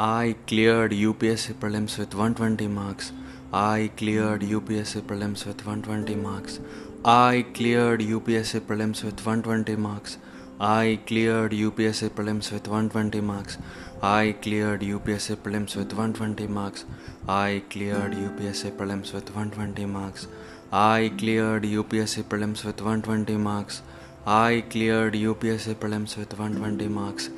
I 0.00 0.36
cleared 0.46 0.92
UPSC 0.92 1.54
prelims 1.54 1.98
with 1.98 2.14
120 2.14 2.68
marks. 2.68 3.10
I 3.52 3.90
cleared 3.96 4.42
UPSC 4.42 5.02
prelims 5.02 5.44
with 5.44 5.66
120 5.66 6.14
marks. 6.14 6.60
I 7.04 7.44
cleared 7.52 7.98
UPSC 8.02 8.60
prelims 8.60 9.02
with 9.02 9.26
120 9.26 9.74
marks. 9.74 10.18
I 10.60 11.00
cleared 11.04 11.50
UPSC 11.50 12.10
prelims 12.10 12.52
with 12.52 12.68
120 12.68 13.20
marks. 13.20 13.58
I 14.00 14.36
cleared 14.40 14.82
UPSC 14.82 15.34
prelims 15.34 15.74
with 15.74 15.92
120 15.92 16.46
marks. 16.46 16.84
I 17.26 17.64
cleared 17.68 18.12
UPSC 18.12 18.70
prelims 18.76 19.12
with 19.12 19.34
120 19.34 19.84
marks. 19.86 20.28
I 20.70 21.10
cleared 21.18 21.64
UPSC 21.64 22.22
prelims 22.22 22.64
with 22.64 22.80
120 22.80 23.36
marks. 23.36 23.82
I 24.24 24.62
cleared 24.70 25.14
UPSC 25.14 25.74
prelims 25.74 26.16
with 26.16 26.38
120 26.38 26.86
marks. 26.86 27.30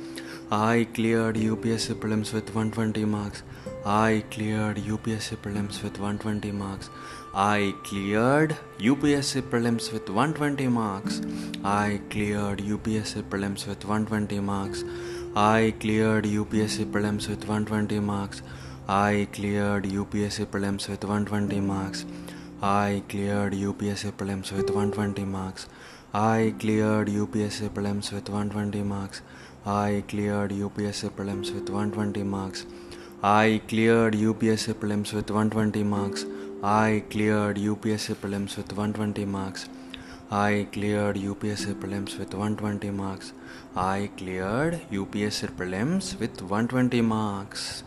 I 0.53 0.85
cleared 0.93 1.37
UPSC 1.37 1.95
prelims 1.95 2.33
with 2.33 2.53
120 2.53 3.05
marks. 3.05 3.41
I 3.85 4.21
cleared 4.31 4.75
UPSC 4.75 5.37
prelims 5.37 5.81
with 5.81 5.97
120 5.97 6.51
marks. 6.51 6.89
I 7.33 7.73
cleared 7.85 8.57
UPSC 8.77 9.43
prelims 9.43 9.93
with 9.93 10.09
120 10.09 10.67
marks. 10.67 11.21
I 11.63 12.01
cleared 12.09 12.59
UPSC 12.59 13.23
prelims 13.29 13.65
with 13.65 13.85
120 13.85 14.41
marks. 14.41 14.83
I 15.37 15.73
cleared 15.79 16.25
UPSC 16.25 16.83
prelims 16.91 17.29
with 17.29 17.47
120 17.47 18.01
marks. 18.01 18.41
I 18.89 19.29
cleared 19.31 19.85
UPSC 19.85 20.47
prelims 20.47 20.89
with 20.89 21.05
120 21.05 21.61
marks. 21.61 22.05
I 22.61 23.03
cleared 23.07 23.53
UPSC 23.53 24.11
prelims 24.11 24.51
with 24.51 24.69
120 24.69 25.23
marks. 25.23 25.69
I 26.13 26.53
cleared 26.59 27.07
UPSC 27.07 27.69
prelims 27.69 28.11
with 28.11 28.27
120 28.27 28.83
marks. 28.83 29.21
I 29.65 30.03
cleared 30.09 30.51
UPSC 30.51 31.09
prelims 31.11 31.53
with 31.53 31.69
120 31.69 32.23
marks. 32.23 32.65
I 33.23 33.61
cleared 33.69 34.15
UPSC 34.15 34.73
prelims 34.73 35.13
with 35.13 35.29
120 35.31 35.83
marks. 35.83 36.25
I 36.61 37.05
cleared 37.09 37.55
UPSC 37.55 38.15
prelims 38.15 38.57
with 38.57 38.73
120 38.73 39.23
marks. 39.23 39.69
I 40.29 40.67
cleared 40.73 41.15
UPSC 41.15 41.75
prelims 41.75 42.19
with 42.19 42.33
120 42.33 42.91
marks. 42.91 43.31
I 43.73 44.09
cleared 44.17 44.81
UPSC 44.91 45.55
prelims 45.55 46.19
with 46.19 46.41
120 46.41 46.99
marks. 47.03 47.83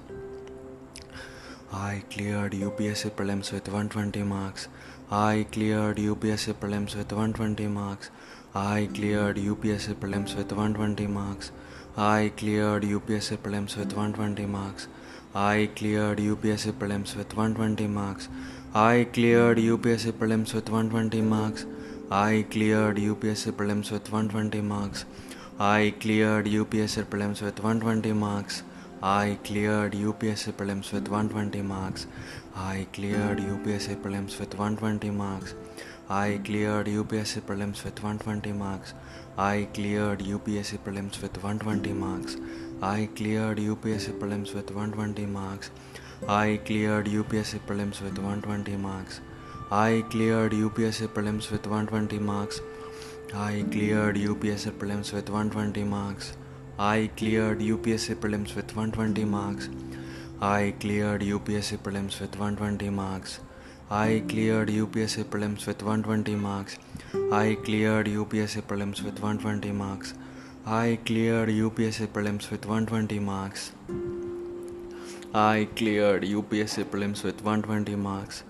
I 1.76 2.04
cleared 2.08 2.52
UPSC 2.52 3.10
prelims 3.10 3.50
with 3.50 3.66
120 3.66 4.22
marks. 4.22 4.68
I 5.10 5.44
cleared 5.50 5.96
UPSC 5.96 6.54
prelims 6.54 6.94
with 6.94 7.10
120 7.12 7.66
marks. 7.66 8.10
I 8.54 8.88
cleared 8.94 9.38
UPSC 9.38 9.94
prelims 9.96 10.36
with 10.36 10.52
120 10.52 11.08
marks. 11.08 11.50
I 11.96 12.30
cleared 12.36 12.84
UPSC 12.84 13.38
prelims 13.38 13.76
with 13.76 13.92
120 13.92 14.46
marks. 14.46 14.86
I 15.34 15.68
cleared 15.74 16.18
UPSC 16.18 16.74
prelims 16.74 17.16
with 17.16 17.34
120 17.34 17.88
marks. 17.88 18.28
I 18.72 19.08
cleared 19.12 19.58
UPSC 19.58 20.12
prelims 20.12 20.54
with 20.54 20.70
120 20.70 21.22
marks. 21.22 21.66
I 22.08 22.46
cleared 22.52 22.98
UPSC 22.98 23.50
prelims 23.50 23.90
with 23.90 24.12
120 24.12 24.60
marks. 24.60 25.06
I 25.58 25.92
cleared 25.98 26.46
UPSC 26.46 27.04
prelims 27.06 27.42
with 27.42 27.58
120 27.58 28.12
marks. 28.12 28.62
I 29.06 29.38
cleared 29.44 29.92
UPSC 29.92 30.54
prelims 30.54 30.90
with 30.90 31.08
120 31.08 31.60
marks. 31.60 32.06
I 32.56 32.86
cleared 32.94 33.36
UPSC 33.38 33.96
prelims 34.00 34.38
with 34.40 34.54
120 34.54 35.10
marks. 35.10 35.52
I 36.08 36.40
cleared 36.42 36.86
UPSC 36.86 37.42
prelims 37.42 37.84
with 37.84 38.02
120 38.02 38.52
marks. 38.52 38.94
I 39.36 39.68
cleared 39.74 40.20
UPSC 40.20 40.78
prelims 40.78 41.20
with 41.20 41.36
120 41.36 41.92
marks. 41.92 42.38
I 42.80 43.10
cleared 43.14 43.58
UPSC 43.58 44.18
prelims 44.18 44.54
with 44.54 44.70
120 44.70 45.26
marks. 45.26 45.70
I 46.26 46.62
cleared 46.64 47.04
UPSC 47.04 47.58
prelims 47.58 48.00
with 48.00 48.16
120 48.16 48.76
marks. 48.78 49.20
I 49.70 50.02
cleared 50.08 50.52
UPSC 50.52 51.08
prelims 51.08 51.50
with 51.50 51.66
120 51.66 52.18
marks. 52.20 52.58
I 53.34 53.66
cleared 53.70 54.16
UPSC 54.16 54.72
prelims 54.78 55.12
with 55.12 55.28
120 55.28 55.84
marks. 55.84 56.32
I 56.76 57.08
cleared 57.16 57.60
UPSC 57.60 58.16
prelims 58.16 58.56
with 58.56 58.74
120 58.74 59.24
marks. 59.24 59.68
I 60.40 60.74
cleared 60.80 61.20
UPSC 61.20 61.78
prelims 61.78 62.20
with 62.20 62.36
120 62.36 62.90
marks. 62.90 63.38
I 63.88 64.24
cleared 64.28 64.70
UPSC 64.70 65.22
prelims 65.26 65.68
with 65.68 65.80
120 65.84 66.34
marks. 66.34 66.78
I 67.30 67.56
cleared 67.62 68.08
UPSC 68.08 68.62
prelims 68.62 69.04
with 69.04 69.20
120 69.20 69.70
marks. 69.70 70.14
I 70.66 70.98
cleared 71.06 71.48
UPSC 71.48 72.08
prelims 72.08 72.50
with 72.50 72.66
120 72.66 73.20
marks. 73.20 73.72
I 75.32 75.68
cleared 75.76 76.24
UPSC 76.24 76.84
prelims 76.86 77.22
with 77.22 77.44
120 77.44 77.94
marks. 77.94 78.42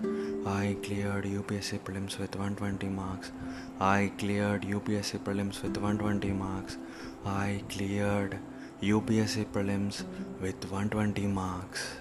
I 0.47 0.77
cleared 0.81 1.25
UPSC 1.25 1.79
prelims 1.79 2.17
with 2.17 2.35
120 2.35 2.87
marks. 2.89 3.31
I 3.79 4.11
cleared 4.17 4.63
UPSC 4.63 5.19
prelims 5.19 5.61
with 5.61 5.77
120 5.77 6.31
marks. 6.31 6.77
I 7.25 7.63
cleared 7.69 8.37
UPSC 8.83 9.45
prelims 9.45 10.03
with 10.39 10.63
120 10.63 11.25
marks. 11.25 11.95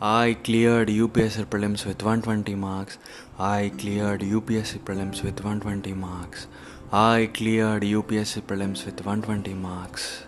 I 0.00 0.36
cleared 0.44 0.88
UPSC 0.88 1.46
prelims 1.46 1.84
with 1.84 2.00
120 2.00 2.54
marks. 2.54 2.98
I 3.40 3.72
cleared 3.76 4.20
UPSC 4.20 4.78
prelims 4.84 5.24
with 5.24 5.42
120 5.42 5.92
marks. 5.94 6.46
I 6.92 7.28
cleared 7.34 7.82
UPSC 7.82 8.42
prelims 8.42 8.86
with 8.86 9.04
120 9.04 9.52
marks. 9.54 10.22